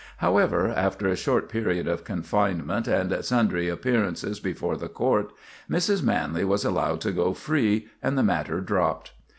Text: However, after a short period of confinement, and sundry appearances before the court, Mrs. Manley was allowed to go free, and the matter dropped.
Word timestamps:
However, 0.17 0.67
after 0.67 1.07
a 1.09 1.15
short 1.15 1.47
period 1.47 1.87
of 1.87 2.03
confinement, 2.03 2.87
and 2.87 3.23
sundry 3.23 3.69
appearances 3.69 4.39
before 4.39 4.75
the 4.75 4.89
court, 4.89 5.31
Mrs. 5.69 6.01
Manley 6.01 6.43
was 6.43 6.65
allowed 6.65 7.01
to 7.01 7.11
go 7.11 7.35
free, 7.35 7.85
and 8.01 8.17
the 8.17 8.23
matter 8.23 8.61
dropped. 8.61 9.11